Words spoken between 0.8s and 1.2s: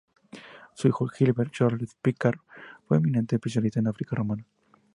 hijo